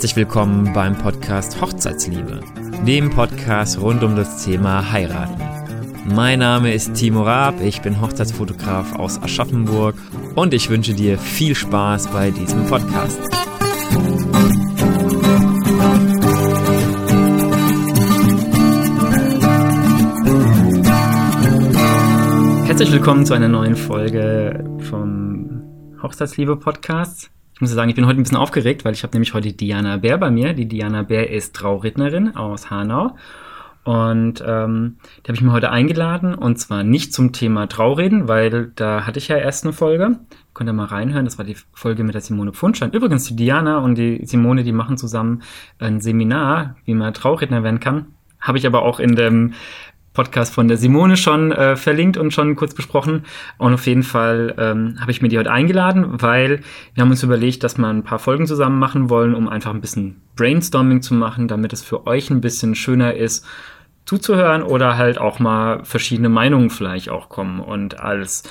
[0.00, 2.40] Herzlich willkommen beim Podcast Hochzeitsliebe,
[2.86, 5.42] dem Podcast rund um das Thema Heiraten.
[6.14, 9.94] Mein Name ist Timo Raab, ich bin Hochzeitsfotograf aus Aschaffenburg
[10.36, 13.20] und ich wünsche dir viel Spaß bei diesem Podcast.
[22.64, 25.62] Herzlich willkommen zu einer neuen Folge vom
[26.02, 27.30] Hochzeitsliebe Podcast.
[27.60, 29.98] Ich muss sagen, ich bin heute ein bisschen aufgeregt, weil ich habe nämlich heute Diana
[29.98, 30.54] Bär bei mir.
[30.54, 33.18] Die Diana Bär ist Traurednerin aus Hanau.
[33.84, 38.72] Und ähm, die habe ich mir heute eingeladen und zwar nicht zum Thema Traureden, weil
[38.76, 40.20] da hatte ich ja erst eine Folge.
[40.54, 42.92] Könnt ihr mal reinhören, das war die Folge mit der Simone Pfundschein.
[42.92, 45.42] Übrigens, die Diana und die Simone, die machen zusammen
[45.78, 48.06] ein Seminar, wie man Trauredner werden kann.
[48.40, 49.52] Habe ich aber auch in dem
[50.12, 53.24] Podcast von der Simone schon äh, verlinkt und schon kurz besprochen.
[53.58, 56.60] Und auf jeden Fall ähm, habe ich mir die heute eingeladen, weil
[56.94, 59.80] wir haben uns überlegt, dass wir ein paar Folgen zusammen machen wollen, um einfach ein
[59.80, 63.46] bisschen Brainstorming zu machen, damit es für euch ein bisschen schöner ist,
[64.04, 67.60] zuzuhören oder halt auch mal verschiedene Meinungen vielleicht auch kommen.
[67.60, 68.42] Und als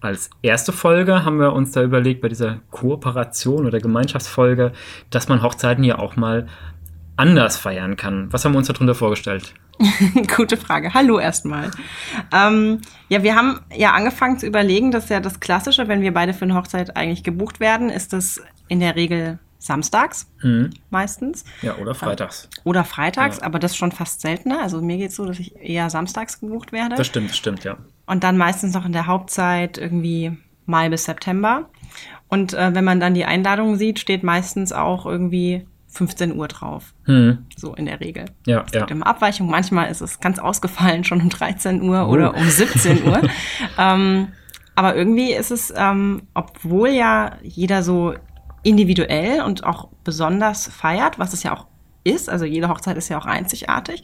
[0.00, 4.72] als erste Folge haben wir uns da überlegt, bei dieser Kooperation oder Gemeinschaftsfolge,
[5.10, 6.46] dass man Hochzeiten ja auch mal
[7.16, 8.32] anders feiern kann.
[8.32, 9.54] Was haben wir uns darunter vorgestellt?
[10.36, 10.94] Gute Frage.
[10.94, 11.70] Hallo erstmal.
[12.32, 16.34] Ähm, ja, wir haben ja angefangen zu überlegen, dass ja das Klassische, wenn wir beide
[16.34, 20.70] für eine Hochzeit eigentlich gebucht werden, ist das in der Regel samstags mhm.
[20.90, 21.44] meistens.
[21.62, 22.48] Ja, oder freitags.
[22.64, 23.42] Oder freitags, ja.
[23.44, 24.62] aber das schon fast seltener.
[24.62, 26.96] Also mir geht es so, dass ich eher samstags gebucht werde.
[26.96, 27.76] Das stimmt, das stimmt, ja.
[28.06, 31.68] Und dann meistens noch in der Hauptzeit irgendwie Mai bis September.
[32.28, 36.94] Und äh, wenn man dann die Einladungen sieht, steht meistens auch irgendwie 15 Uhr drauf.
[37.04, 37.46] Hm.
[37.56, 38.26] So in der Regel.
[38.46, 38.80] Ja, es ja.
[38.80, 39.50] gibt immer Abweichung.
[39.50, 42.12] Manchmal ist es ganz ausgefallen, schon um 13 Uhr oh.
[42.12, 43.22] oder um 17 Uhr.
[43.78, 44.28] ähm,
[44.74, 48.14] aber irgendwie ist es, ähm, obwohl ja jeder so
[48.62, 51.66] individuell und auch besonders feiert, was es ja auch
[52.04, 54.02] ist, also jede Hochzeit ist ja auch einzigartig.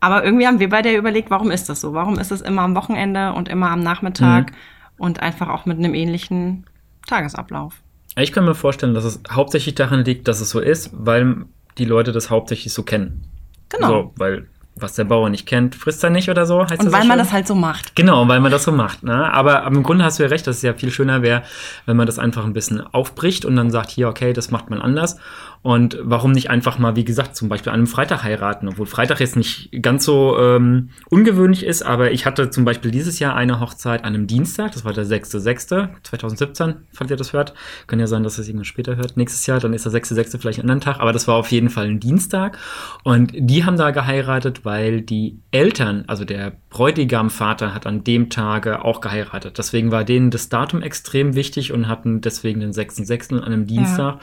[0.00, 1.94] Aber irgendwie haben wir beide überlegt, warum ist das so?
[1.94, 4.56] Warum ist es immer am Wochenende und immer am Nachmittag mhm.
[4.98, 6.66] und einfach auch mit einem ähnlichen
[7.06, 7.83] Tagesablauf?
[8.16, 11.46] Ich kann mir vorstellen, dass es hauptsächlich daran liegt, dass es so ist, weil
[11.78, 13.24] die Leute das hauptsächlich so kennen.
[13.68, 13.88] Genau.
[13.88, 16.62] So, weil was der Bauer nicht kennt, frisst er nicht oder so.
[16.62, 17.94] Heißt und weil so man das halt so macht.
[17.94, 19.04] Genau, weil man das so macht.
[19.04, 19.32] Ne?
[19.32, 21.42] Aber, aber im Grunde hast du ja recht, dass es ja viel schöner wäre,
[21.86, 24.82] wenn man das einfach ein bisschen aufbricht und dann sagt, hier, okay, das macht man
[24.82, 25.16] anders.
[25.64, 29.18] Und warum nicht einfach mal, wie gesagt, zum Beispiel an einem Freitag heiraten, obwohl Freitag
[29.20, 34.04] jetzt nicht ganz so ähm, ist, aber ich hatte zum Beispiel dieses Jahr eine Hochzeit
[34.04, 37.54] an einem Dienstag, das war der 6.6.2017, falls ihr das hört.
[37.86, 39.16] Kann ja sein, dass es irgendwann später hört.
[39.16, 40.38] Nächstes Jahr, dann ist der 6.6.
[40.38, 42.58] vielleicht ein anderer Tag, aber das war auf jeden Fall ein Dienstag.
[43.02, 48.84] Und die haben da geheiratet, weil die Eltern, also der Bräutigamvater hat an dem Tage
[48.84, 49.56] auch geheiratet.
[49.56, 53.38] Deswegen war denen das Datum extrem wichtig und hatten deswegen den 6.6.
[53.38, 54.16] an einem Dienstag.
[54.16, 54.20] Ja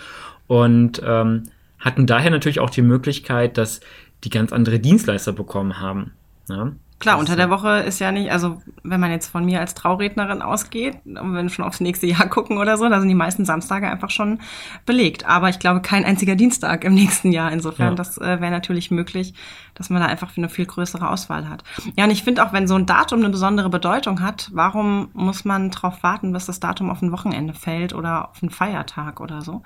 [0.52, 1.44] und ähm,
[1.80, 3.80] hatten daher natürlich auch die Möglichkeit, dass
[4.26, 6.12] die ganz andere Dienstleister bekommen haben.
[6.50, 6.74] Ja?
[7.00, 10.42] Klar, unter der Woche ist ja nicht, also wenn man jetzt von mir als Traurednerin
[10.42, 13.46] ausgeht, und wenn wir schon aufs nächste Jahr gucken oder so, da sind die meisten
[13.46, 14.40] Samstage einfach schon
[14.86, 15.26] belegt.
[15.26, 17.50] Aber ich glaube, kein einziger Dienstag im nächsten Jahr.
[17.54, 17.96] Insofern, ja.
[17.96, 19.34] das äh, wäre natürlich möglich,
[19.74, 21.64] dass man da einfach eine viel größere Auswahl hat.
[21.96, 25.46] Ja, und ich finde auch, wenn so ein Datum eine besondere Bedeutung hat, warum muss
[25.46, 29.42] man darauf warten, bis das Datum auf ein Wochenende fällt oder auf einen Feiertag oder
[29.42, 29.64] so?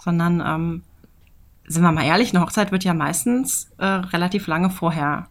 [0.00, 0.82] Sondern ähm,
[1.66, 5.28] sind wir mal ehrlich, eine Hochzeit wird ja meistens äh, relativ lange vorher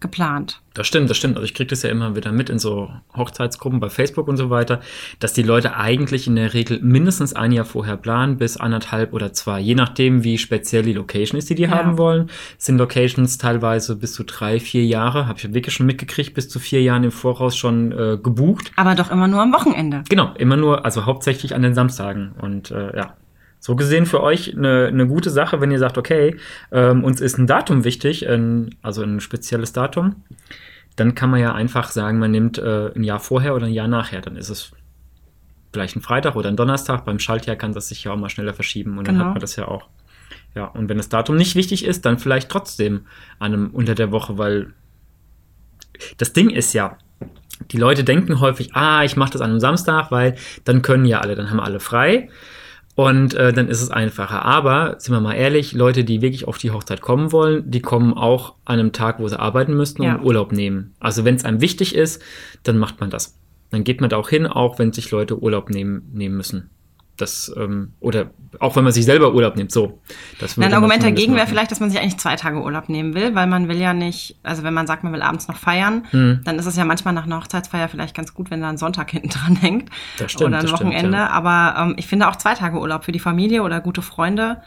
[0.00, 0.60] geplant.
[0.74, 1.36] Das stimmt, das stimmt.
[1.36, 4.48] Also ich kriege das ja immer wieder mit in so Hochzeitsgruppen bei Facebook und so
[4.48, 4.80] weiter,
[5.18, 9.32] dass die Leute eigentlich in der Regel mindestens ein Jahr vorher planen, bis anderthalb oder
[9.32, 11.70] zwei, je nachdem, wie speziell die Location ist, die die ja.
[11.70, 12.30] haben wollen.
[12.58, 16.60] Sind Locations teilweise bis zu drei, vier Jahre, habe ich wirklich schon mitgekriegt, bis zu
[16.60, 18.70] vier Jahren im Voraus schon äh, gebucht.
[18.76, 20.04] Aber doch immer nur am Wochenende.
[20.08, 22.32] Genau, immer nur, also hauptsächlich an den Samstagen.
[22.40, 23.14] Und äh, ja,
[23.60, 26.36] so gesehen für euch eine, eine gute Sache, wenn ihr sagt, okay,
[26.70, 30.16] ähm, uns ist ein Datum wichtig, ein, also ein spezielles Datum,
[30.96, 33.88] dann kann man ja einfach sagen, man nimmt äh, ein Jahr vorher oder ein Jahr
[33.88, 34.20] nachher.
[34.20, 34.72] Dann ist es
[35.72, 37.04] vielleicht ein Freitag oder ein Donnerstag.
[37.04, 39.18] Beim Schaltjahr kann das sich ja auch mal schneller verschieben und genau.
[39.18, 39.88] dann hat man das ja auch.
[40.54, 43.06] Ja, und wenn das Datum nicht wichtig ist, dann vielleicht trotzdem
[43.38, 44.72] an einem unter der Woche, weil
[46.16, 46.98] das Ding ist ja,
[47.70, 51.20] die Leute denken häufig, ah, ich mache das an einem Samstag, weil dann können ja
[51.20, 52.28] alle, dann haben alle frei.
[52.98, 54.44] Und äh, dann ist es einfacher.
[54.44, 58.12] Aber, sind wir mal ehrlich, Leute, die wirklich auf die Hochzeit kommen wollen, die kommen
[58.12, 60.20] auch an einem Tag, wo sie arbeiten müssten und ja.
[60.20, 60.94] Urlaub nehmen.
[60.98, 62.20] Also wenn es einem wichtig ist,
[62.64, 63.38] dann macht man das.
[63.70, 66.70] Dann geht man da auch hin, auch wenn sich Leute Urlaub nehmen, nehmen müssen.
[67.18, 68.30] Das, ähm, oder
[68.60, 70.00] auch wenn man sich selber Urlaub nimmt, so.
[70.56, 73.46] Ein Argument dagegen wäre vielleicht, dass man sich eigentlich zwei Tage Urlaub nehmen will, weil
[73.46, 76.40] man will ja nicht, also wenn man sagt, man will abends noch feiern, hm.
[76.44, 79.10] dann ist es ja manchmal nach einer Hochzeitsfeier vielleicht ganz gut, wenn da ein Sonntag
[79.12, 79.90] hinten dran hängt.
[80.16, 80.98] Das stimmt, oder ein Wochenende.
[80.98, 81.30] Stimmt, ja.
[81.30, 84.62] Aber ähm, ich finde auch zwei Tage Urlaub für die Familie oder gute Freunde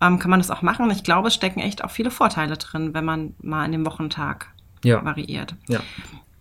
[0.00, 0.90] ähm, kann man das auch machen.
[0.90, 4.48] Ich glaube, es stecken echt auch viele Vorteile drin, wenn man mal in dem Wochentag
[4.82, 5.04] Ja.
[5.04, 5.54] variiert.
[5.68, 5.80] Ja.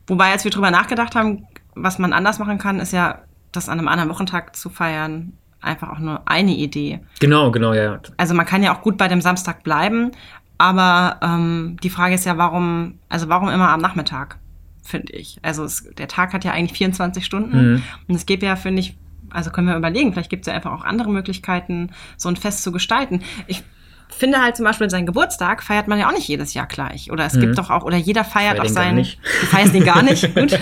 [0.08, 3.20] Wobei, als wir drüber nachgedacht haben, was man anders machen kann, ist ja,
[3.52, 5.34] das an einem anderen Wochentag zu feiern,
[5.64, 7.00] einfach auch nur eine Idee.
[7.20, 8.00] Genau, genau, ja.
[8.18, 10.12] Also man kann ja auch gut bei dem Samstag bleiben,
[10.58, 14.38] aber ähm, die Frage ist ja, warum, also warum immer am Nachmittag,
[14.84, 15.40] finde ich.
[15.42, 17.84] Also es, der Tag hat ja eigentlich 24 Stunden Mhm.
[18.08, 18.98] und es gibt ja, finde ich,
[19.30, 22.62] also können wir überlegen, vielleicht gibt es ja einfach auch andere Möglichkeiten, so ein Fest
[22.64, 23.22] zu gestalten.
[23.48, 23.64] Ich
[24.10, 27.12] finde halt zum Beispiel seinen Geburtstag feiert man ja auch nicht jedes Jahr gleich.
[27.12, 28.96] Oder es gibt doch auch, oder jeder feiert Feier auch seinen.
[28.98, 29.20] nicht.
[29.42, 30.56] Du feierst ihn gar nicht, gut.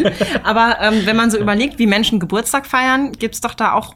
[0.44, 3.94] Aber ähm, wenn man so überlegt, wie Menschen Geburtstag feiern, gibt's doch da auch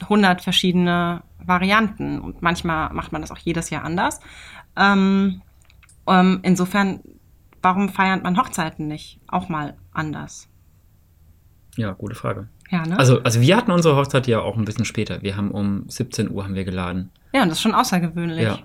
[0.00, 2.20] 100 verschiedene Varianten.
[2.20, 4.20] Und manchmal macht man das auch jedes Jahr anders.
[4.76, 5.42] Ähm,
[6.06, 7.00] ähm, insofern,
[7.60, 10.48] warum feiert man Hochzeiten nicht auch mal anders?
[11.76, 12.48] Ja, gute Frage.
[12.70, 12.98] Ja, ne?
[12.98, 15.22] Also, also wir hatten unsere Hochzeit ja auch ein bisschen später.
[15.22, 17.10] Wir haben um 17 Uhr haben wir geladen.
[17.32, 18.44] ja, und das ist schon außergewöhnlich.
[18.44, 18.58] Ja.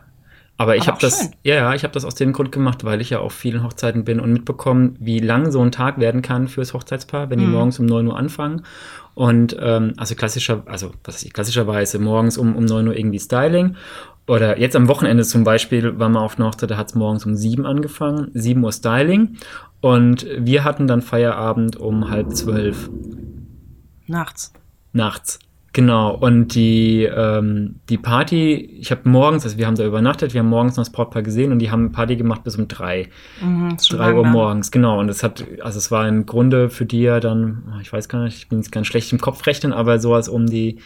[0.59, 1.29] Aber ich Aber habe das, schön.
[1.43, 4.03] ja, ja, ich habe das aus dem Grund gemacht, weil ich ja auf vielen Hochzeiten
[4.05, 7.51] bin und mitbekommen, wie lang so ein Tag werden kann fürs Hochzeitspaar, wenn die Mhm.
[7.51, 8.63] morgens um 9 Uhr anfangen.
[9.13, 13.19] Und ähm, also klassischer, also was weiß ich, klassischerweise morgens um, um 9 Uhr irgendwie
[13.19, 13.75] Styling.
[14.27, 17.25] Oder jetzt am Wochenende zum Beispiel waren wir auf einer Hochzeit, da hat es morgens
[17.25, 19.37] um 7 angefangen, 7 Uhr Styling.
[19.79, 22.89] Und wir hatten dann Feierabend um halb zwölf
[24.07, 24.53] Nachts.
[24.91, 25.39] nachts.
[25.77, 30.39] Genau, und die, ähm, die Party, ich habe morgens, also wir haben da übernachtet, wir
[30.39, 33.09] haben morgens noch das Brautpaar gesehen und die haben Party gemacht bis um drei,
[33.43, 34.99] Mhm, drei Uhr morgens, genau.
[34.99, 38.09] Und es hat, also es war im Grunde für die ja dann, oh, ich weiß
[38.09, 40.79] gar nicht, ich bin jetzt ganz schlecht im Kopf rechnen, aber sowas um die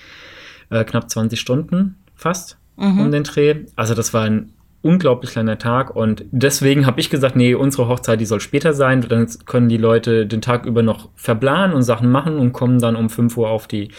[0.72, 3.00] äh, knapp 20 Stunden fast Mhm.
[3.00, 3.56] um den Dreh.
[3.78, 4.52] Also das war ein
[4.84, 9.02] unglaublich langer Tag und deswegen habe ich gesagt, nee, unsere Hochzeit, die soll später sein,
[9.02, 12.96] dann können die Leute den Tag über noch verplanen und Sachen machen und kommen dann
[12.96, 13.90] um 5 Uhr auf die,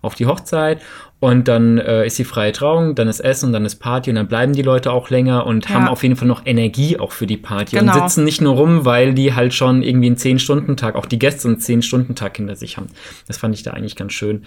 [0.00, 0.80] auf die Hochzeit
[1.20, 4.26] und dann äh, ist die freie Trauung, dann ist Essen, dann ist Party und dann
[4.26, 5.76] bleiben die Leute auch länger und Ja.
[5.76, 7.92] haben auf jeden Fall noch Energie auch für die Party Genau.
[7.94, 11.46] und sitzen nicht nur rum, weil die halt schon irgendwie einen 10-Stunden-Tag, auch die Gäste
[11.46, 12.88] einen 10-Stunden-Tag hinter sich haben.
[13.28, 14.44] Das fand ich da eigentlich ganz schön.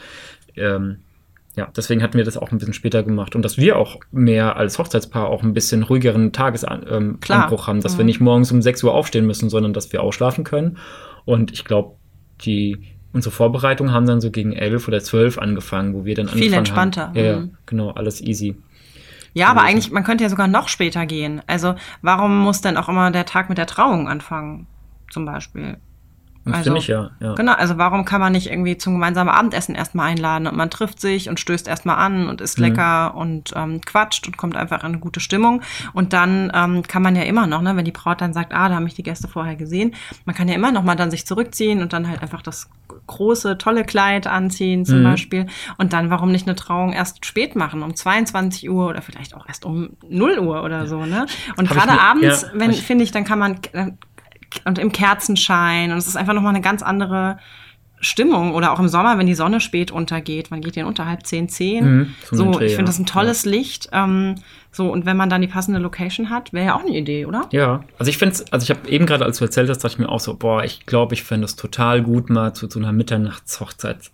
[0.58, 0.98] Ähm,
[1.56, 4.58] ja, deswegen hatten wir das auch ein bisschen später gemacht und dass wir auch mehr
[4.58, 8.08] als Hochzeitspaar auch ein bisschen ruhigeren Tagesanbruch ähm, haben, dass wir Mhm.
[8.08, 10.78] nicht morgens um 6 Uhr aufstehen müssen, sondern dass wir ausschlafen können.
[11.24, 11.96] Und ich glaube,
[12.42, 12.78] die
[13.14, 16.58] unsere Vorbereitungen haben dann so gegen 11 oder 12 angefangen, wo wir dann Viel angefangen
[16.58, 17.08] entspannter.
[17.08, 17.16] haben.
[17.18, 17.58] Ja, ja, Mhm.
[17.66, 18.58] genau, alles easy.
[19.34, 21.42] Ja, aber eigentlich, man könnte ja sogar noch später gehen.
[21.48, 24.68] Also, warum muss denn auch immer der Tag mit der Trauung anfangen?
[25.12, 25.78] Zum Beispiel.
[26.54, 27.34] Also, finde ich ja, ja.
[27.34, 31.00] Genau, also warum kann man nicht irgendwie zum gemeinsamen Abendessen erstmal einladen und man trifft
[31.02, 32.66] sich und stößt erstmal an und isst Mhm.
[32.66, 35.62] lecker und ähm, quatscht und kommt einfach in eine gute Stimmung.
[35.94, 38.70] Und dann ähm, kann man ja immer noch, ne, wenn die Braut dann sagt, ah,
[38.70, 39.96] da haben mich die Gäste vorher gesehen,
[40.26, 42.70] man kann ja immer noch mal dann sich zurückziehen und dann halt einfach das
[43.08, 45.04] große, tolle Kleid anziehen zum Mhm.
[45.04, 45.48] Beispiel.
[45.78, 49.48] Und dann warum nicht eine Trauung erst spät machen, um 22 Uhr oder vielleicht auch
[49.48, 51.26] erst um 0 Uhr oder so, ne?
[51.58, 53.58] Und gerade abends, ja, wenn, finde ich, dann kann man
[54.66, 57.38] und im Kerzenschein und es ist einfach noch mal eine ganz andere
[58.02, 61.06] Stimmung oder auch im Sommer, wenn die Sonne spät untergeht, wann geht die denn unter
[61.06, 61.86] halb zehn, zehn?
[61.86, 62.88] Mhm, so Dreh, ich finde ja.
[62.88, 63.90] das ein tolles Licht.
[63.92, 64.36] Ähm,
[64.72, 67.48] so und wenn man dann die passende Location hat, wäre ja auch eine Idee, oder?
[67.52, 70.00] Ja, also ich finde also ich habe eben gerade, als du erzählt hast, dachte ich
[70.00, 72.92] mir auch so, boah, ich glaube, ich fände es total gut, mal zu so einer
[72.92, 74.12] Mitternachtshochzeit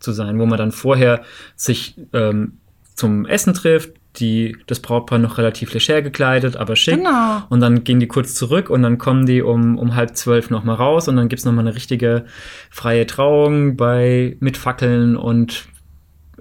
[0.00, 1.22] zu sein, wo man dann vorher
[1.54, 2.58] sich ähm,
[2.94, 6.96] zum Essen trifft, die, das Brautpaar noch relativ leger gekleidet, aber schick.
[6.96, 7.42] Genau.
[7.48, 10.76] Und dann gehen die kurz zurück und dann kommen die um, um halb zwölf nochmal
[10.76, 12.26] raus und dann gibt's noch mal eine richtige
[12.70, 15.64] freie Trauung bei mit Fackeln und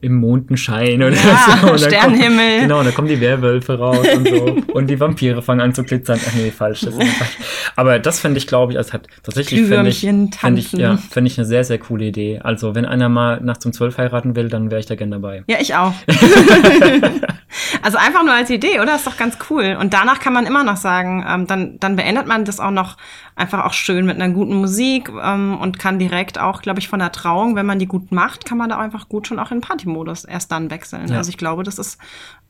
[0.02, 1.72] im Mondenschein oder Ja, so.
[1.72, 2.50] Und Sternenhimmel.
[2.50, 4.58] Kommt, genau, und dann kommen die Werwölfe raus und so.
[4.74, 6.20] und die Vampire fangen an zu glitzern.
[6.28, 6.82] Ach nee, falsch.
[6.82, 7.38] Das ist nicht falsch.
[7.76, 11.28] Aber das fände ich, glaube ich, als hat tatsächlich fände ich, fänd ich, ja, fänd
[11.28, 12.40] ich eine sehr, sehr coole Idee.
[12.44, 15.44] Also, wenn einer mal nachts um zwölf heiraten will, dann wäre ich da gern dabei.
[15.48, 15.94] Ja, ich auch.
[17.82, 18.96] also einfach nur als Idee, oder?
[18.96, 19.78] Ist doch ganz cool.
[19.80, 22.98] Und danach kann man immer noch sagen, ähm, dann, dann beendet man das auch noch
[23.36, 27.00] einfach auch schön mit einer guten Musik ähm, und kann direkt auch, glaube ich, von
[27.00, 29.62] der Trauung, wenn man die gut macht, kann man da einfach gut schon auch in
[29.92, 31.10] Partymodus erst dann wechseln.
[31.10, 31.18] Ja.
[31.18, 31.98] Also ich glaube, das ist,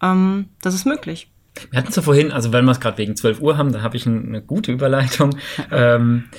[0.01, 1.31] ähm, das ist möglich.
[1.69, 3.97] Wir hatten so vorhin, also wenn wir es gerade wegen 12 Uhr haben, da habe
[3.97, 5.35] ich ein, eine gute Überleitung
[5.71, 6.29] ähm,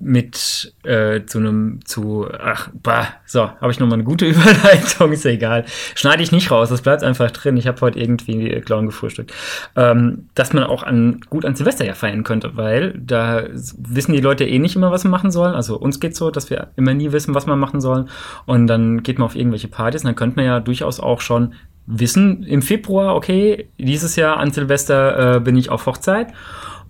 [0.00, 5.24] mit äh, zu einem, zu, ach, bah, so, habe ich nochmal eine gute Überleitung, ist
[5.24, 5.64] ja egal.
[5.94, 7.56] Schneide ich nicht raus, das bleibt einfach drin.
[7.56, 9.32] Ich habe heute irgendwie Clown gefrühstückt.
[9.76, 13.44] Ähm, dass man auch an, gut an Silvester ja feiern könnte, weil da
[13.78, 15.54] wissen die Leute eh nicht immer, was sie machen sollen.
[15.54, 18.08] Also uns geht's so, dass wir immer nie wissen, was wir machen sollen.
[18.46, 21.54] Und dann geht man auf irgendwelche Partys und dann könnte man ja durchaus auch schon
[21.86, 26.28] wissen im Februar, okay, dieses Jahr an Silvester äh, bin ich auf Hochzeit.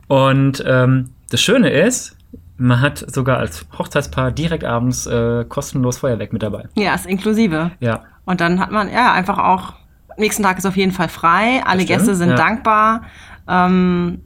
[0.09, 2.17] Und ähm, das Schöne ist,
[2.57, 6.69] man hat sogar als Hochzeitspaar direkt abends äh, kostenlos Feuerwerk mit dabei.
[6.75, 7.73] Ja, ist inklusive.
[7.81, 9.75] Ja, Und dann hat man ja einfach auch
[10.17, 11.63] nächsten Tag ist auf jeden Fall frei.
[11.67, 12.37] Alle Gäste sind ja.
[12.37, 13.03] dankbar.
[13.49, 14.21] Ähm,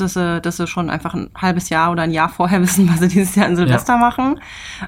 [0.00, 3.00] dass sie, dass sie schon einfach ein halbes Jahr oder ein Jahr vorher wissen, was
[3.00, 4.40] sie dieses Jahr in Silvester machen.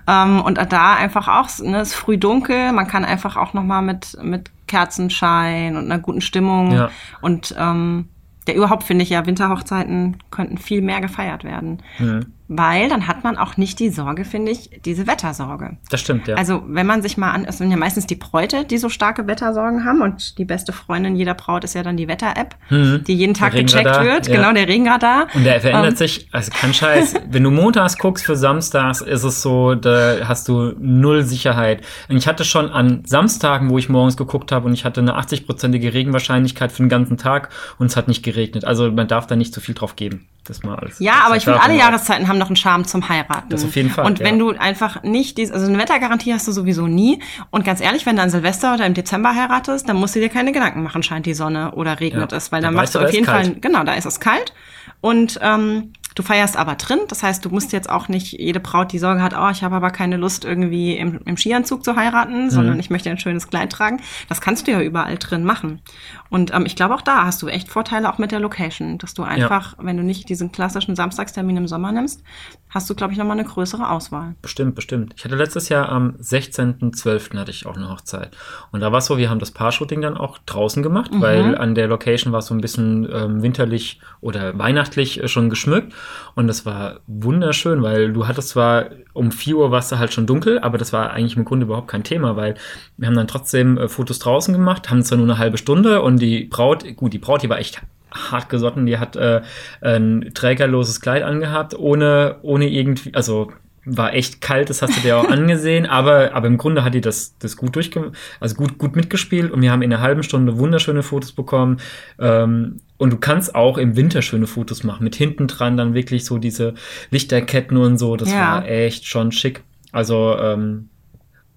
[0.06, 3.64] Ähm, und da einfach auch, ne, es ist früh dunkel, man kann einfach auch noch
[3.64, 6.90] mal mit, mit Kerzenschein und einer guten Stimmung Ja.
[7.20, 8.08] und ähm,
[8.48, 11.82] ja, überhaupt finde ich ja, Winterhochzeiten könnten viel mehr gefeiert werden.
[11.98, 12.26] Mhm.
[12.52, 15.76] Weil dann hat man auch nicht die Sorge, finde ich, diese Wettersorge.
[15.88, 16.34] Das stimmt, ja.
[16.34, 19.28] Also, wenn man sich mal an, es sind ja meistens die Bräute, die so starke
[19.28, 23.04] Wettersorgen haben und die beste Freundin jeder Braut ist ja dann die Wetter-App, Mhm.
[23.06, 24.26] die jeden Tag gecheckt wird.
[24.26, 24.34] ja.
[24.34, 25.28] Genau, der Regenradar.
[25.34, 27.14] Und der verändert Ähm, sich, also kein Scheiß.
[27.30, 31.82] Wenn du montags guckst für samstags, ist es so, da hast du null Sicherheit.
[32.08, 35.16] Und ich hatte schon an Samstagen, wo ich morgens geguckt habe und ich hatte eine
[35.20, 38.64] 80-prozentige Regenwahrscheinlichkeit für den ganzen Tag und es hat nicht geregnet.
[38.64, 40.26] Also man darf da nicht zu viel drauf geben.
[40.50, 41.76] Das mal als, Ja, als aber ich finde, alle.
[41.76, 43.48] Jahreszeiten haben noch einen Charme zum Heiraten.
[43.50, 44.52] Das auf jeden Fall, Und wenn ja.
[44.52, 47.22] du einfach nicht dies, also eine Wettergarantie hast du sowieso nie.
[47.50, 50.28] Und ganz ehrlich, wenn du an Silvester oder im Dezember heiratest, dann musst du dir
[50.28, 52.36] keine Gedanken machen, scheint die Sonne oder regnet Ja.
[52.38, 53.62] es, weil Da dann weißt machst du, auf jeden Fall, kalt.
[53.62, 54.52] genau, da ist es kalt.
[55.00, 56.98] Und ähm, du feierst aber drin.
[57.08, 59.76] Das heißt, du musst jetzt auch nicht jede Braut, die Sorge hat, oh, ich habe
[59.76, 62.80] aber keine Lust, irgendwie im, im Skianzug zu heiraten, sondern Mhm.
[62.80, 64.00] ich möchte ein schönes Kleid tragen.
[64.28, 65.80] Das kannst du ja überall drin machen.
[66.28, 69.14] Und ähm, ich glaube, auch da hast du echt Vorteile auch mit der Location, dass
[69.14, 72.22] du einfach, wenn du nicht diesen klassischen Samstagstermin im Sommer nimmst,
[72.68, 74.34] hast du, glaube ich, nochmal eine größere Auswahl.
[74.42, 75.14] Bestimmt, bestimmt.
[75.16, 77.36] Ich hatte letztes Jahr am 16.12.
[77.38, 78.36] hatte ich auch eine Hochzeit.
[78.72, 81.20] Und da war es so, wir haben das Paar-Shooting dann auch draußen gemacht, Mhm.
[81.20, 85.50] weil an der Location war es so ein bisschen ähm, winterlich oder weihnachtlich äh, schon
[85.50, 85.92] geschmückt.
[86.34, 90.12] Und das war wunderschön, weil du hattest zwar um 4 Uhr war es da halt
[90.12, 92.54] schon dunkel, aber das war eigentlich im Grunde überhaupt kein Thema, weil
[92.96, 96.20] wir haben dann trotzdem äh, Fotos draußen gemacht, haben zwar nur eine halbe Stunde und
[96.20, 97.82] die Braut, gut, die Braut, die war echt
[98.12, 99.42] hart gesotten, die hat äh,
[99.80, 103.52] ein trägerloses Kleid angehabt, ohne, ohne irgendwie, also
[103.84, 107.00] war echt kalt, das hast du dir auch angesehen, aber, aber im Grunde hat die
[107.00, 110.58] das, das gut durchge also gut, gut mitgespielt und wir haben in einer halben Stunde
[110.58, 111.78] wunderschöne Fotos bekommen.
[112.18, 116.26] Ähm, und du kannst auch im Winter schöne Fotos machen, mit hinten dran dann wirklich
[116.26, 116.74] so diese
[117.10, 118.14] Lichterketten und so.
[118.16, 118.38] Das Ja.
[118.56, 119.62] war echt schon schick.
[119.90, 120.90] Also, ähm,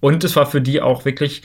[0.00, 1.42] und es war für die auch wirklich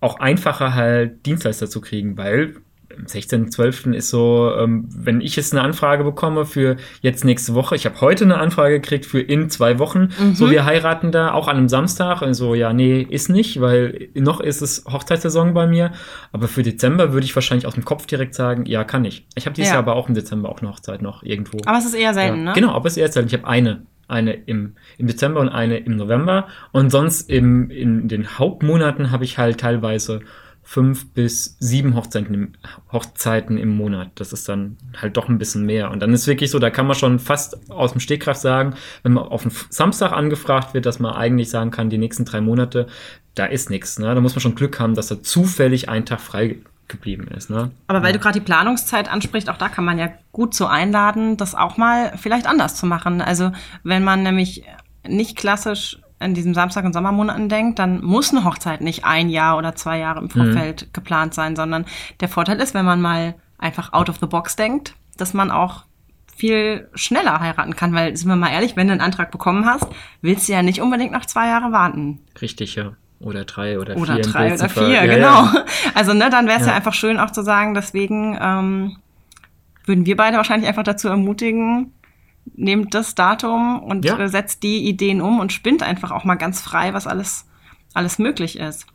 [0.00, 2.56] auch einfacher halt Dienstleister zu kriegen, weil
[2.96, 3.92] am 16.12.
[3.92, 8.00] ist so, ähm, wenn ich jetzt eine Anfrage bekomme für jetzt nächste Woche, ich habe
[8.00, 11.68] heute eine Anfrage gekriegt für in zwei Wochen, so wir heiraten da, auch an einem
[11.68, 15.92] Samstag, also ja, nee, ist nicht, weil noch ist es Hochzeitssaison bei mir,
[16.32, 19.26] aber für Dezember würde ich wahrscheinlich aus dem Kopf direkt sagen, ja, kann ich.
[19.34, 19.74] Ich habe dieses Ja.
[19.76, 21.58] Jahr aber auch im Dezember auch eine Hochzeit noch irgendwo.
[21.66, 22.52] Aber es ist eher selten, Ja, ne?
[22.54, 23.28] Genau, aber es ist erst selten.
[23.28, 23.82] Ich habe eine.
[24.08, 26.46] Eine im, im Dezember und eine im November.
[26.70, 30.20] Und sonst im, in den Hauptmonaten habe ich halt teilweise
[30.68, 32.52] fünf bis sieben Hochzeiten im,
[32.90, 34.10] Hochzeiten im Monat.
[34.16, 35.92] Das ist dann halt doch ein bisschen mehr.
[35.92, 39.12] Und dann ist wirklich so, da kann man schon fast aus dem Stegreif sagen, wenn
[39.12, 42.88] man auf den Samstag angefragt wird, dass man eigentlich sagen kann, die nächsten drei Monate,
[43.36, 44.00] da ist nichts.
[44.00, 44.12] Ne?
[44.12, 46.56] Da muss man schon Glück haben, dass da zufällig ein Tag frei
[46.88, 47.48] geblieben ist.
[47.48, 47.70] Ne?
[47.86, 51.36] Aber weil du gerade die Planungszeit ansprichst, auch da kann man ja gut so einladen,
[51.36, 53.20] das auch mal vielleicht anders zu machen.
[53.20, 53.52] Also
[53.84, 54.64] wenn man nämlich
[55.06, 59.58] nicht klassisch in diesem Samstag- und Sommermonaten denkt, dann muss eine Hochzeit nicht ein Jahr
[59.58, 61.84] oder zwei Jahre im Vorfeld geplant sein, sondern
[62.20, 65.84] der Vorteil ist, wenn man mal einfach out of the box denkt, dass man auch
[66.34, 69.86] viel schneller heiraten kann, weil, sind wir mal ehrlich, wenn du einen Antrag bekommen hast,
[70.20, 72.20] willst du ja nicht unbedingt noch zwei Jahre warten.
[72.40, 72.92] Richtig, ja.
[73.18, 74.24] Oder drei oder, Oder vier.
[74.24, 75.44] im drei oder vier, Ja, genau.
[75.44, 75.64] ja.
[75.94, 76.72] Also, ne, dann wäre es ja.
[76.72, 76.76] Ja.
[76.76, 78.96] einfach schön auch zu sagen, deswegen ähm,
[79.86, 81.92] würden wir beide wahrscheinlich einfach dazu ermutigen,
[82.54, 84.18] nehmt das Datum und Ja.
[84.18, 87.46] äh, setzt die Ideen um und spinnt einfach auch mal ganz frei, was alles,
[87.94, 88.86] alles möglich ist.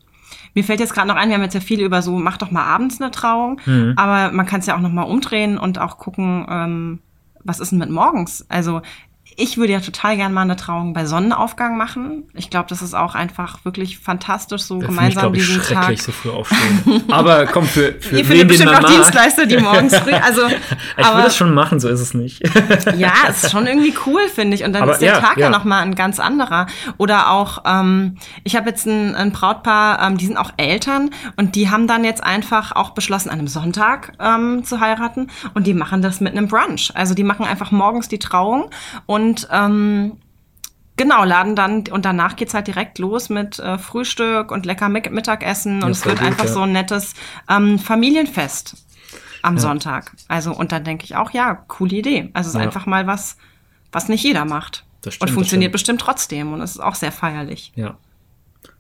[0.53, 2.51] Mir fällt jetzt gerade noch ein, wir haben jetzt ja viel über so, mach doch
[2.51, 3.93] mal abends eine Trauung, Mhm.
[3.97, 6.99] aber man kann es ja auch noch mal umdrehen und auch gucken, ähm,
[7.43, 8.45] was ist denn mit morgens?
[8.49, 8.81] Also
[9.41, 12.29] ich würde ja total gern mal eine Trauung bei Sonnenaufgang machen.
[12.35, 15.45] Ich glaube, das ist auch einfach wirklich fantastisch, so Da finde ich, gemeinsam glaube ich,
[15.47, 15.83] diesen Tag.
[15.85, 17.03] schrecklich, so früh aufstehen.
[17.09, 18.87] aber komm, für, für Ihr findet bestimmt auch.
[18.87, 22.41] Dienstleister, die morgens früh, also, Ich würde es schon machen, so ist es nicht.
[22.97, 24.63] ja, es ist schon irgendwie cool, finde ich.
[24.63, 25.49] Und dann Aber ist der ja, Tag ja, ja.
[25.49, 26.67] noch mal ein ganz anderer.
[26.97, 31.55] Oder auch, ähm, ich habe jetzt ein, ein Brautpaar, ähm, die sind auch Eltern und
[31.55, 35.73] die haben dann jetzt einfach auch beschlossen, an einem Sonntag ähm, zu heiraten und die
[35.73, 36.91] machen das mit einem Brunch.
[36.93, 38.69] Also die machen einfach morgens die Trauung
[39.07, 40.17] und ähm,
[40.97, 45.09] Genau, laden dann und danach geht's halt direkt los mit äh, Frühstück und lecker Mi-
[45.09, 46.51] Mittagessen und Das es wird gut, einfach ja.
[46.51, 47.15] so ein nettes
[47.49, 48.75] ähm, Familienfest
[49.41, 50.11] am Sonntag.
[50.27, 52.29] Also und dann denke ich auch, ja, coole Idee.
[52.33, 52.65] Also es ist Ja.
[52.67, 53.37] einfach mal was,
[53.91, 54.85] was nicht jeder macht.
[55.01, 55.73] Das stimmt, und funktioniert stimmt.
[55.73, 57.71] bestimmt trotzdem und es ist auch sehr feierlich.
[57.75, 57.95] ja.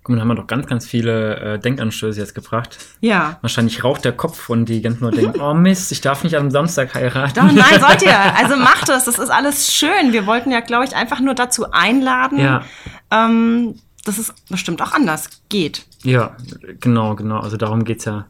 [0.03, 2.77] Guck mal, da haben wir doch ganz, ganz viele äh, Denkanstöße jetzt gebracht.
[3.01, 3.37] Ja.
[3.41, 6.49] Wahrscheinlich raucht der Kopf und die ganz nur denken, oh Mist, ich darf nicht am
[6.49, 7.33] Samstag heiraten.
[7.35, 8.11] Doch, nein, sollt ihr.
[8.35, 9.05] Also macht es.
[9.05, 10.11] Das ist alles schön.
[10.11, 12.63] Wir wollten ja, glaube ich, einfach nur dazu einladen, Ja.
[13.11, 15.85] ähm, dass es bestimmt auch anders geht.
[16.03, 16.35] Ja,
[16.79, 17.39] genau, genau.
[17.39, 18.25] Also darum geht's ja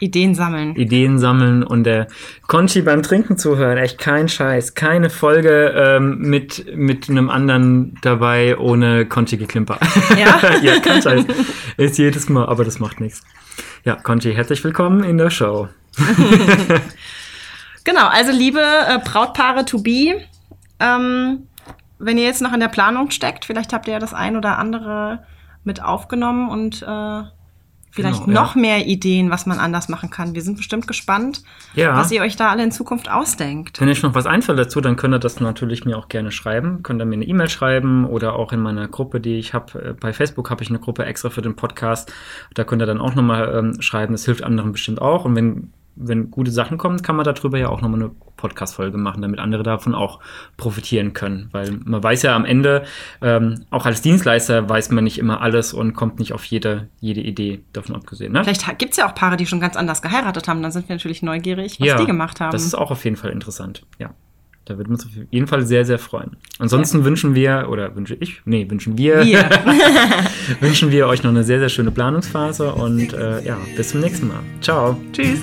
[0.00, 0.76] Ideen sammeln.
[0.76, 2.06] Ideen sammeln und der
[2.46, 3.78] Conchi beim Trinken zuhören.
[3.78, 4.74] Echt kein Scheiß.
[4.74, 9.78] Keine Folge ähm, mit, mit einem anderen dabei ohne Conchi-Geklimper.
[10.16, 10.40] Ja?
[10.62, 11.24] ja, kein Scheiß.
[11.76, 13.22] Ist jedes Mal, aber das macht nichts.
[13.84, 15.68] Ja, Conchi, herzlich willkommen in der Show.
[17.84, 20.20] genau, also liebe äh, Brautpaare to be,
[20.78, 21.48] ähm,
[21.98, 24.58] wenn ihr jetzt noch in der Planung steckt, vielleicht habt ihr ja das ein oder
[24.58, 25.24] andere
[25.64, 27.22] mit aufgenommen und äh,
[28.02, 28.42] vielleicht Genau, ja.
[28.44, 30.34] noch mehr Ideen, was man anders machen kann.
[30.34, 31.42] Wir sind bestimmt gespannt,
[31.74, 31.96] Ja.
[31.96, 33.80] was ihr euch da alle in Zukunft ausdenkt.
[33.80, 36.82] Wenn euch noch was einfällt dazu, dann könnt ihr das natürlich mir auch gerne schreiben.
[36.82, 39.96] Könnt ihr mir eine E-Mail schreiben oder auch in meiner Gruppe, die ich habe.
[40.00, 42.12] Bei Facebook habe ich eine Gruppe extra für den Podcast.
[42.54, 44.12] Da könnt ihr dann auch nochmal ähm, schreiben.
[44.14, 45.24] Das hilft anderen bestimmt auch.
[45.24, 49.20] Und wenn, wenn gute Sachen kommen, kann man darüber ja auch nochmal eine Podcast-Folge machen,
[49.22, 50.20] damit andere davon auch
[50.56, 51.48] profitieren können.
[51.52, 52.84] Weil man weiß ja am Ende,
[53.20, 57.20] ähm, auch als Dienstleister weiß man nicht immer alles und kommt nicht auf jede, jede
[57.20, 58.32] Idee davon abgesehen.
[58.32, 58.44] Ne?
[58.44, 60.62] Vielleicht ha- gibt's ja auch Paare, die schon ganz anders geheiratet haben.
[60.62, 62.52] Dann sind wir natürlich neugierig, was die gemacht haben.
[62.52, 63.84] Das ist auch auf jeden Fall interessant.
[63.98, 64.10] Ja.
[64.68, 66.36] Da würden wir uns auf jeden Fall sehr, sehr freuen.
[66.58, 69.48] Ansonsten wünschen wir, oder wünsche ich, nee, wünschen wir, Wir.
[70.60, 74.28] wünschen wir euch noch eine sehr, sehr schöne Planungsphase und äh, ja, bis zum nächsten
[74.28, 74.40] Mal.
[74.60, 75.00] Ciao.
[75.12, 75.40] Tschüss.